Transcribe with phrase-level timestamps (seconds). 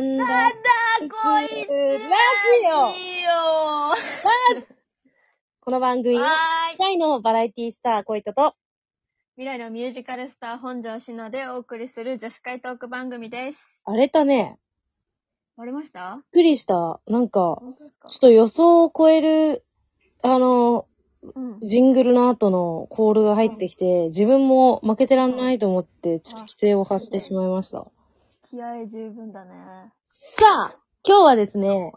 [0.00, 0.24] なんだ。
[0.24, 0.32] だ
[1.00, 1.66] こいつラジ
[2.72, 3.94] オ
[5.60, 6.30] この番組は、
[6.72, 6.96] 未。
[6.96, 8.54] 来のバラエティスター、コイトと、
[9.36, 13.82] 未来のミュージカルスター本庄しのでお送りする女子会トーク番組です。
[13.84, 14.58] 荒れたね。
[15.58, 16.16] 割れました？
[16.16, 16.98] びっくりした。
[17.06, 18.08] なんか、本当ですか？
[18.08, 19.62] ちょっと予想を超える、
[20.22, 20.86] あの、
[21.22, 21.60] うん。
[21.60, 27.86] ジングルの後のコールが入ってきて、自分も負けてらんないと思って、ちょっと規制を発してしまいました。
[28.50, 29.92] 気合十分だね。
[30.04, 31.92] さあ、今日はですね、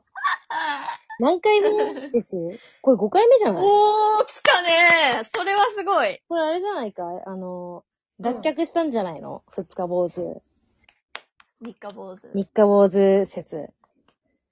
[1.20, 2.38] 何回目です？
[2.81, 3.63] これ5回目じゃない？
[3.66, 6.21] おー、来たねそれはすごい。
[6.27, 7.11] これあれじゃないか？
[7.13, 7.84] いあの、
[8.20, 9.44] 脱却したんじゃないの？
[9.49, 10.41] 二日坊主。
[11.61, 12.30] 三日坊主。
[12.34, 13.70] 三日坊主説。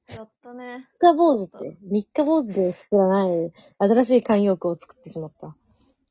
[0.09, 0.87] やったね。
[0.91, 5.55] 二日坊主って、三日坊主で作らない、新しい慣用句を作ってしまった。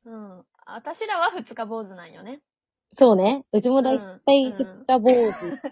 [0.05, 0.45] うん。
[0.65, 2.41] 私らは二日坊主なんよね。
[2.93, 3.45] そうね。
[3.51, 5.71] うちもだいたいうん二日坊主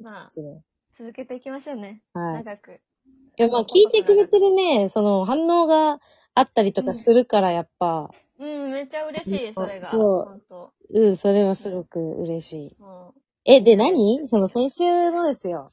[0.00, 0.28] まあ。
[0.96, 2.02] 続けていきましょうね。
[2.12, 2.44] はい。
[2.44, 2.72] 長く。
[2.72, 6.00] いや、まあ聞いてくれてるね、その反応が
[6.34, 9.90] あったりとかするから、やっぱ、うん、めっちゃ嬉しい、それが。
[9.90, 10.40] そ
[10.90, 11.00] う。
[11.00, 12.76] うん、それはすごく嬉しい。
[12.80, 13.10] うん
[13.46, 14.26] え、で、何？
[14.26, 15.70] その先週のですよ。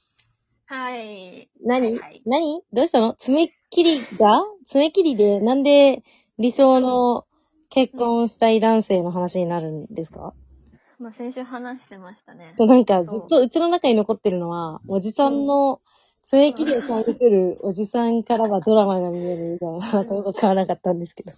[0.65, 1.49] はい。
[1.63, 2.63] 何、はいはい何？
[2.73, 3.13] どうしたの？
[3.13, 4.43] 爪切りが？
[4.67, 6.03] 爪切りで、なんで
[6.37, 7.25] 理想の
[7.69, 10.33] 結婚したい男性の話になるんですか、
[11.01, 12.51] まあ、先週話してましたね。
[12.55, 15.81] そう、なんかずっとうちの中に残ってるのは、おじさんの
[16.23, 21.31] 爪切りを買いに来るおじさんからはドラマが見えるみたいな、なんかよく買わなかったんですけど。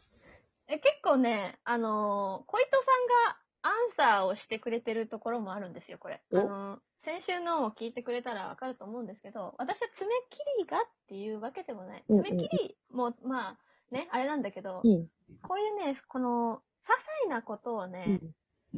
[0.68, 6.22] え、結構ね、あのー小糸さんがアンサーをしてくれてるところもあるんですよ、これ。
[6.34, 12.04] あおのー先週のを聞いてくれたらわかると思うんですけど、私は爪切りがっていうわけでもない。
[12.08, 15.08] 爪切りも、まあ、ね、あれなんだけど、うん。
[15.42, 16.88] こういうね、この、些
[17.28, 18.22] 細なことをうね、ん。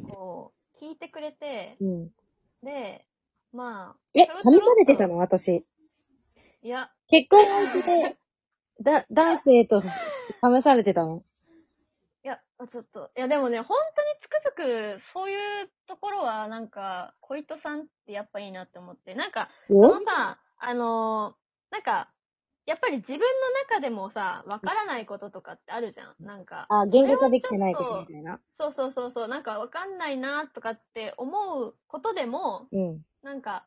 [0.08, 2.08] こう、聞いてくれて、うん。
[2.62, 3.06] で、
[3.52, 5.16] まあ、え、試されてたの？
[5.18, 5.64] 私。
[6.62, 8.16] いや、結婚相手で、
[8.82, 9.88] だ、男性と試
[10.62, 11.22] されてたの？
[12.24, 15.38] いや、ちょっと、いやでもね、本当につくづく、そういう
[15.86, 22.10] ところは、なんか、小糸さんってやっぱいいなって思って、なんか、そおのさ、あのーなんか、
[22.66, 23.24] やっぱり自分の
[23.68, 26.14] 中でもさ、わからないこととかってあるじゃん。
[26.20, 28.38] なんか、あ、言語化できてないことみたいな。
[28.52, 33.00] そうそうそうそう、なんかわかんないなとかって思うことでも、うん。
[33.22, 33.66] なんか、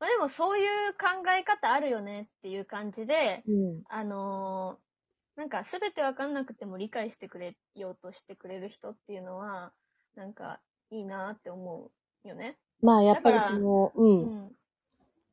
[0.00, 3.82] まあでもそういう考え方あるよねっていう感じで、うん。
[3.88, 4.90] あのー
[5.36, 9.72] なんか全てわかんなくても理解してくれようとしてくれる人っていうのは、
[10.14, 11.90] なんかいいなって思
[12.24, 12.58] うよね。
[12.82, 14.02] まあ、やっぱりその、う。
[14.02, 14.50] うんん。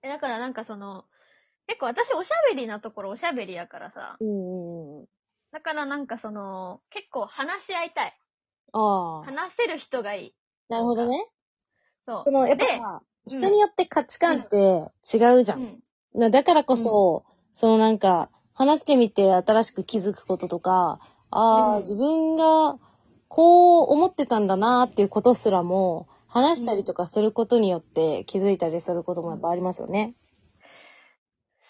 [0.01, 1.05] えだからなんかその、
[1.67, 5.05] 結構私おしゃべりなところおしゃべりやからさ、うんうんうん。
[5.51, 8.17] だからなんかその、結構話し合いたい。
[8.73, 9.23] ああ。
[9.23, 10.35] 話せる人がいい。
[10.69, 11.27] なるほどね。
[12.03, 12.23] そう。
[12.25, 15.55] その、やっぱ人によって価値観って違うじゃ。
[15.55, 15.79] うんん。
[16.15, 20.99] なだからこそ、そのなんか、話してみて新しく気づくこととか、
[21.29, 22.79] ああ、うん自分が
[23.27, 30.15] こう思ってたんだなっていうことすらも、話したりとかすることによって気づいたりすることもやっぱありますよね。
[30.26, 30.26] 素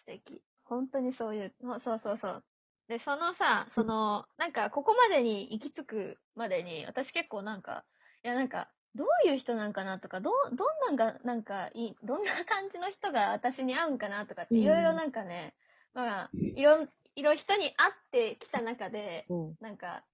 [0.08, 0.44] 敵。
[0.66, 2.46] 本当にそういう、そうそうそうそう。
[2.88, 7.86] で、そのさ、その、なんか、ここまでに行き着くまでに、私結構なんか、
[8.24, 15.56] いやなんか、どういう人なんかなとか、どう、どんなんが、なんか、いい、どんな感じの人が私に合うんかなとかって、うんいろいろなんかね、
[15.94, 19.56] まあ、いろん、いろ人に会ってきた中で、うん。
[19.60, 20.06] なんか、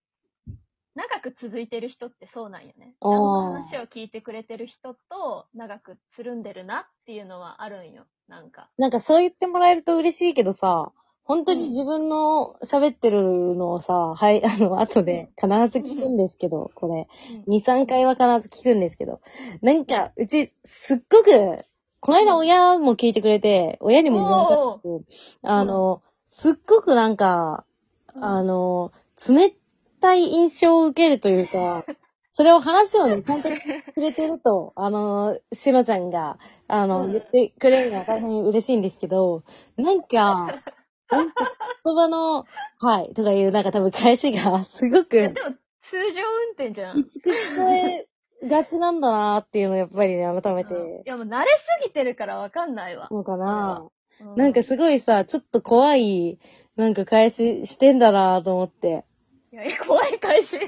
[0.95, 2.97] 長く続いてる人ってそうなんよね。
[3.07, 8.07] ちゃんと話を聞いてくれてる人と長くつるんでるなっていうのはあるんよ。
[8.27, 8.69] なんか。
[8.77, 10.91] なんかそう言ってもらえると嬉しいけどさ、
[11.25, 13.21] 本当に自分の喋ってる
[13.55, 17.07] のをさ、はい、あの、後で必ず聞くんですけど、これ、
[17.47, 19.21] 2、3回は必ず聞くんですけど、
[19.61, 21.65] なんか、うち、すっごく、
[22.01, 27.65] この間親も聞いてくれて、親にも言われたんですけど、あの、すっごくなんか、
[28.15, 28.91] あの、
[29.29, 29.53] 冷
[30.01, 31.85] たい印象を受けるというか、
[32.35, 39.43] それを話すようにちゃんとくれてると、 あの、しのちゃんが、あの、うん言ってくれるのは大変嬉しいんですけど、
[39.77, 40.61] なんか、
[41.11, 41.51] なんか
[41.85, 42.45] 言葉の、
[42.79, 45.35] はい、とかいう、なんか多分返しが、すごく、でも、
[45.81, 47.03] 通常運転じゃん。
[47.03, 48.07] きつく聞こえ
[48.47, 50.73] がちなんだなっていうのをやっぱりね、改めいて、
[51.05, 53.09] やもう慣れすぎてるからわかんないわ。
[53.11, 53.87] のかな。
[54.21, 56.39] うなんかすごいさ、ちょっと怖い、
[56.77, 59.05] なんか返ししてんだなと思って。
[59.51, 60.55] いや、怖い返し。
[60.55, 60.59] い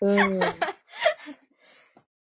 [0.00, 0.40] うん。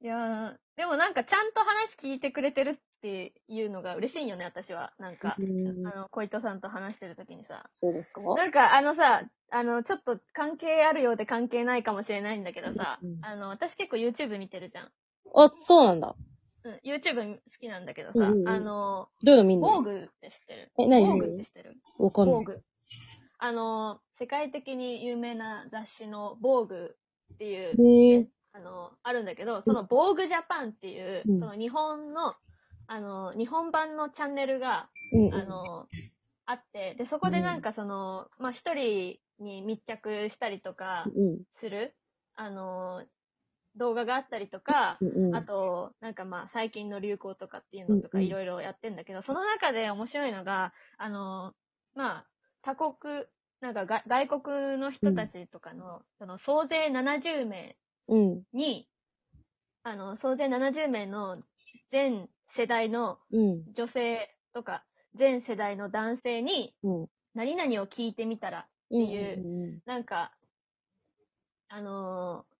[0.02, 4.94] やーでもなんかちゃんと話聞いてくれてるっていうのが嬉しいんよね、私は。
[5.00, 7.66] なんか、うんあの、小糸さんと話してる時にさ。
[7.70, 8.22] そうですか？
[8.36, 14.92] なんかあのさ、あの、ちょっと関係あるようで関係ないかもしれないんだけどさうん、あの、私結構 YouTube 見てるじゃん。
[15.36, 16.16] あ、そうなんだ。
[16.64, 19.68] うん YouTube 好きなんだけどさ、うんうんうんあの、どういうの見んの？
[19.68, 20.72] ボーグって知ってる？
[20.80, 21.06] え、何？
[21.06, 21.78] ボーグっ何て知ってる？
[21.98, 22.36] わかんない。
[22.36, 22.62] ボーグ。
[23.40, 26.96] あの、世界的に有名な雑誌のボーグ
[27.34, 28.28] っていう、へえ。
[28.54, 32.36] あの、あるんだけど、そのボーグジャパンっていう、うんその日本の、
[32.88, 35.34] あの、日本版のチャンネルが、うん。
[35.34, 35.88] あの、
[36.46, 41.44] あって、で、そこでなんかその、まあ、一人に密着したりとかうん。
[41.54, 41.96] する、
[42.36, 43.06] あの、
[43.76, 45.36] 動画があったりとか、うんうん。
[45.36, 51.54] あと、なんかまあ、最近の流行とかっていうのとかうんうんいろいろやってんだけど、その中で面白いのが、あの、
[51.96, 52.28] まあ、
[52.62, 53.26] 他国、
[53.62, 57.78] なんかが外国の人たちとかの、その総勢70名
[58.08, 58.44] うん。
[58.54, 58.88] に、
[59.84, 61.42] あの、総勢70名の
[61.90, 63.74] 全世代のうん。
[63.74, 64.84] 女性とか、
[65.16, 67.08] 全世代の男性に、うん。
[67.34, 70.34] 何々を聞いてみたら、っていうなんか、
[71.70, 72.52] あのー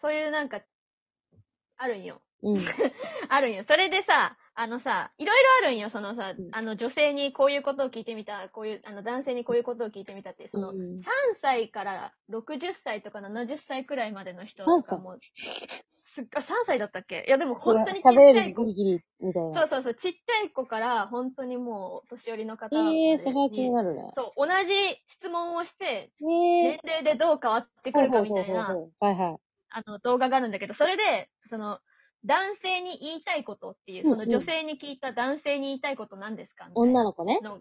[0.00, 0.60] そういうなんか、
[1.76, 2.20] あるんよ。
[2.42, 2.56] うん。
[3.28, 3.64] あるんよ。
[3.64, 5.88] それでさ、あのさ、いろいろあるんよ。
[5.88, 11.04] そのさうん、あの女性にこういうことを聞いてみた、こういう、あの男性にこういうことを聞いてみたってその、うん3
[11.34, 15.16] 歳から60歳とか70歳くらいまでの人とかも、
[16.02, 17.24] すっあ、3歳だったっけ？
[17.26, 19.60] いやでも本当にちっちゃい子るギリギリみたいな。
[19.60, 24.10] そうそうそう、ちっちゃい子から、本当にもう、お年寄りの方ええー、それは気になるね。
[24.14, 24.74] そう、同じ
[25.06, 29.36] 質問をして、ええ年齢でどう変わってくるかみたいな、はいはい。
[29.70, 31.78] あの、動画があるんだけど、それで、その、
[32.24, 36.68] 男性に言いたいことっていう、そのうんうん女性に聞いた男性に言いたいこと何ですか？
[36.68, 37.40] みたいな女の子ね。
[37.42, 37.60] の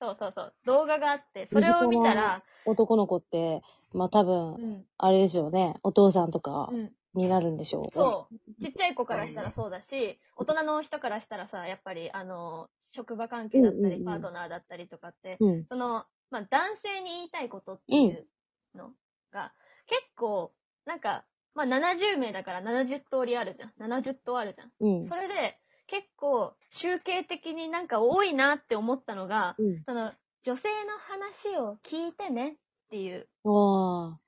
[0.00, 3.62] そうそうそう、動画があって、それを見たら、男の子って、
[3.92, 5.74] まあ多分、うん、あれでしょうね。
[5.82, 7.94] お父さんとかうん、になるんでしょう。
[7.94, 8.62] そう。
[8.62, 15.64] ちっちゃい子からしたらそうだし、大人の人からしたらさ、やっぱり、あの、職場関係だったり、うんうんうんパートナーだったりとかって、うん。
[15.68, 18.28] その、まあ、男性に言いたいことっていう
[18.76, 18.92] の
[19.32, 19.52] が、
[19.86, 20.52] 結構、
[20.84, 23.72] なんか、まあ、70名だから70通りあるじゃん。
[23.80, 24.70] 70通あるじゃん。
[24.80, 25.04] うん。
[25.04, 29.82] それで、結構、集計的になんか多いなって思ったのが、うん。
[29.84, 30.12] その、
[30.44, 32.54] 女性の話を聞いてねっ
[32.90, 34.18] ていうわあ。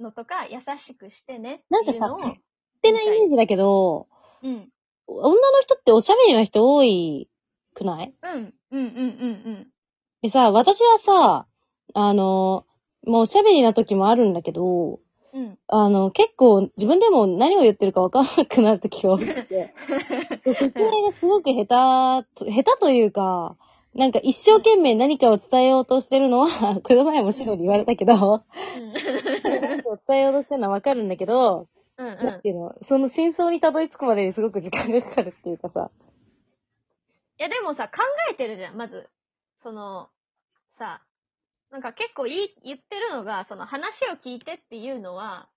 [0.00, 2.40] のとか、優しくしてねなんかさ、っていうのを、勝
[2.82, 4.08] 手なイメージだけど、
[4.42, 4.68] うん。
[5.06, 7.28] 女の人っておしゃべりな人多い
[7.74, 8.14] くない？
[8.22, 9.66] うん、うん、うん、うん、
[10.22, 11.46] でさ、私はさ、
[11.94, 12.66] あの、
[13.06, 15.00] もうおしゃべりな時もあるんだけど、
[15.34, 15.42] うん。
[15.42, 15.58] うん。
[15.66, 19.74] あの、結構自分でも何を言ってるかわからなくなる時が多くて、
[20.44, 23.56] 説明がすごく下手と、下手というか、
[23.94, 26.48] なんか一生懸命何かを伝えようとしてるのは、
[26.82, 32.16] この前もシロに言われたけど、何かを伝えようとしてるのはわかるんだけど、うん、うん。
[32.16, 35.90] なんていうの、その真相にたどり着くまでにすごく時間がかかるっていうかさ。
[37.38, 39.08] いや、でもさ、考えてるじゃん、まず。
[39.58, 40.08] その、
[40.66, 41.02] さ、
[41.74, 45.48] なんか結構いい言ってるのが、その話を聞いてっていうのは、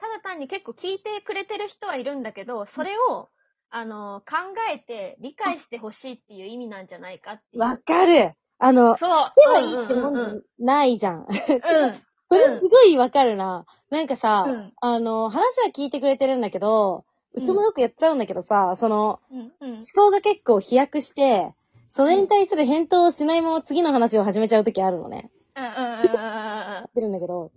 [0.00, 3.28] ただ単に結構聞いてくれてる人はいるんだけど、それを、
[3.70, 4.36] あの、考
[4.74, 7.62] えて理解してほしいっていう意味なんじゃないかっていう。
[7.62, 9.10] わかるあの、そう。
[9.10, 11.18] 聞けばいいってもんじゃうんうんうんないじゃん。
[11.18, 11.26] うん。
[12.28, 13.64] それすごいわかるな。
[13.90, 19.52] なんかさ、うんあの、話は聞いてくれてるんだけど、うちもよくやっちゃうんだけどさ、その、うん。
[19.60, 19.72] うん。
[19.74, 21.54] 思考が結構飛躍して、
[21.94, 25.30] それに対する返答をしないまま次の話を始めちゃう時あるのね。
[25.56, 25.64] うん。
[25.64, 25.70] うん。
[25.70, 27.52] やってるんだけど、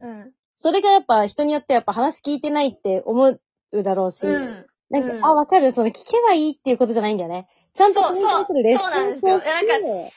[0.00, 0.32] うん。
[0.56, 3.38] それがやっぱ人によってやっぱ話聞いてないって思
[3.72, 4.66] うだろうし、うん。
[4.90, 7.48] なんか、うんあ、わかる、その聞けばいいっていうことじゃないんだよね。
[7.72, 10.10] ちゃんとそうそれに対するレッスそうそうなんですよンをして、なん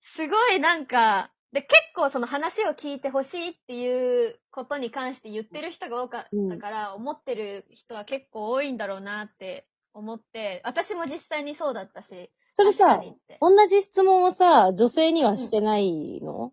[0.00, 13.38] すごいなんか、で、結構その話を聞いてほしいっていうことに関して言ってる人が多かったから、思ってる人は結構多いんだろうなって思って、私も実際にそうだったし、それさ確かに、って。
[13.40, 16.52] 同じ質問をさ、女性にはしてないの、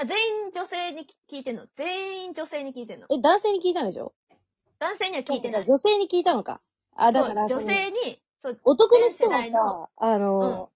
[0.00, 1.66] あ、全員女性に聞いてんの？
[1.74, 3.06] 全員女性に聞いてんの？
[3.10, 4.12] え、男性に聞いたんでしょ？
[4.78, 5.64] 男性には聞いてない。
[5.64, 6.60] 女性に聞いたのか。
[6.94, 10.70] あ、だから、女性に、そう、男の人はさ、あの、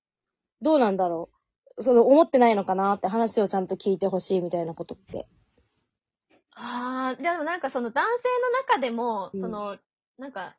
[0.61, 1.31] どうなんだろ
[1.77, 1.83] う。
[1.83, 5.29] その、思ってないのかなって話をちゃんと聞いてほしいみたいなことって。
[6.55, 9.79] ああ、でもなんかその男性の中でも、うんその、
[10.19, 10.57] なんか、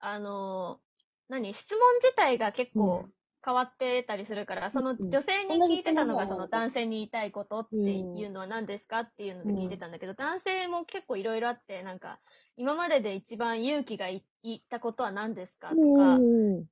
[0.00, 1.52] あのー何？
[1.52, 3.06] 質問自体が結構
[3.44, 5.08] 変わってたりするから、そのうん。
[5.10, 12.20] 女性に聞いてたのが、その男性に言いたいことっていうのは何ですかっていうので聞いてたんだけど、男性も結構いろいろあって、なんか、
[12.56, 16.68] 今までで一番勇気がい言ったことは何ですかとか、うん。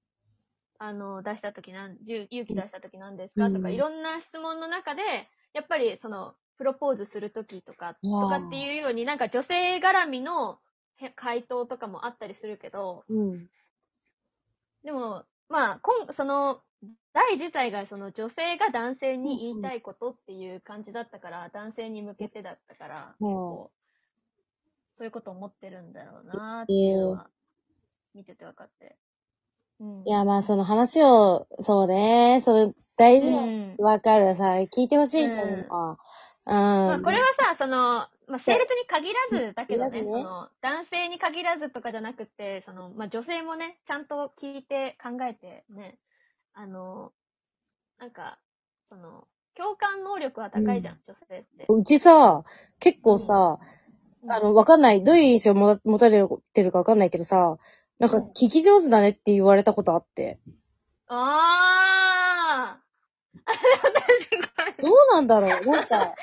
[0.78, 3.54] あの、出したときなん、勇気出したとき何ですか、うん。
[3.54, 5.02] とか、いろんな質問の中で、
[5.52, 10.61] やっぱりその、プロポーズするときとか、とかっていうように、なんか女性絡みの
[10.96, 13.49] へ回答とかもあったりするけど、うん。
[14.82, 16.61] でも、まあ、今、その、
[17.12, 23.71] 題自体がその女性が男性に言いたいことっていう感じだったから、男性に向けてだったから、結構、
[24.95, 27.31] そういうこと思ってるんだろうなっていうのは、
[28.15, 28.97] 見てて分かって。
[29.81, 30.03] うん。
[30.05, 35.99] いや、まあ、その話を、そうね、その、大事うんわかるさ、聞いてほしいと思うわ。
[36.47, 36.55] うん。
[36.55, 45.99] まあ、これはさ、その、まあ、性別に限らずだけどね、ねその、男性に限らずとかじゃなくて、その、まあ、女性もね、ちゃんと聞いて考えてね、
[46.54, 47.12] あの、
[47.99, 48.38] なんか、
[48.88, 51.66] その、共感能力は高いじゃん、女性って。
[51.68, 52.45] うちさ、
[52.80, 53.87] 結構さ、うん
[54.28, 55.04] あの、わかんない。
[55.04, 57.59] どういう印象も持たれてるかわかんないけどさ、
[57.99, 60.38] なんか、うん聞き上手だねって言われたことあって。
[61.09, 62.87] あー。
[63.47, 64.75] 確かに。
[64.83, 66.14] どうなんだろうなんか、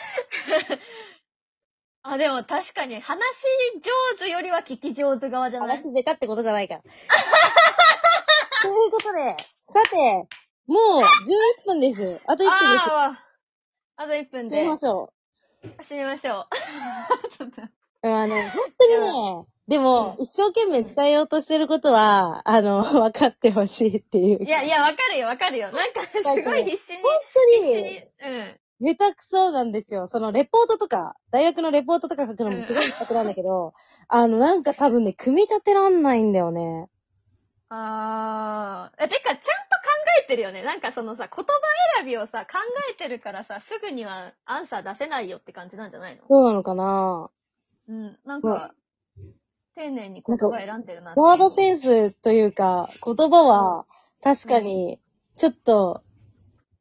[2.03, 3.43] あ、でも確かに、話し
[4.19, 5.77] 上手よりは聞き上手側じゃない？
[5.77, 6.81] 話べたってことじゃないから。
[8.61, 10.27] ということで、さて、
[10.67, 11.05] もう11
[11.65, 12.21] 分です。
[12.27, 12.91] あと1分です。
[12.91, 15.11] ああ、あと1分で締めましょ
[15.81, 17.29] 締めましょう。
[17.31, 17.61] ちょっと。
[17.61, 17.69] う。
[18.01, 24.43] あの、本当にね、でも、一生懸命伝えようとしてることは、あの、 分かってほしいっていう。
[24.43, 25.71] いや、いや、わかるよ、わかるよ。
[25.71, 28.59] なんか、すごい必死に、本当必死に、に、うん。
[28.83, 30.07] 下手くそなんですよ。
[30.07, 33.73] その、レポートとか、大学のレポートとか書くのもすごい下手くなんだけど、
[34.09, 36.89] あの、なんか多分ね、組み立てらんないんだよね。
[37.69, 39.03] あー。
[39.05, 39.43] え、てか、ちゃんと考
[40.23, 40.63] えてるよね。
[40.63, 41.51] なんかそのさ、言葉
[41.97, 42.59] 選びをさ、考
[42.91, 46.21] えてるからさ、すぐにはアンサー出せないよって感じなんじゃないの？
[46.25, 47.29] そうなのかな
[47.87, 48.19] うん。
[48.25, 48.73] なんか、
[49.75, 53.85] 丁寧に言葉選んでるなってワードセンスというか、言葉は、
[54.21, 54.99] 確かに、
[55.37, 56.03] ちょっと、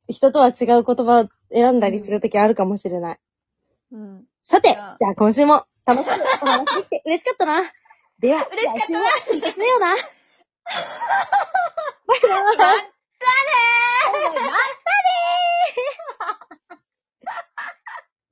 [0.09, 3.19] 人とは違う言葉を選んだりするときあるかもしれない。
[3.93, 4.25] うん。
[4.43, 7.63] さて、じゃあ今週も楽しくお話できて嬉しかったな。
[8.19, 9.87] では、嬉しかった来週も聞いてくれよな。
[12.07, 12.43] バイバイ。
[12.45, 14.82] またねー